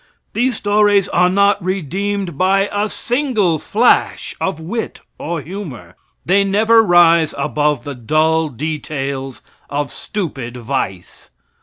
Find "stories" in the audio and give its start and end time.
0.57-1.07